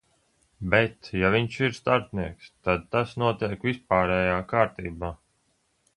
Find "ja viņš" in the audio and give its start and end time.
1.23-1.57